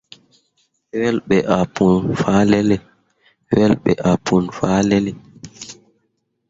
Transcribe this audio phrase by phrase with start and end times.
[0.99, 1.17] Wel
[3.83, 5.11] ɓe ah pũu fahlalle.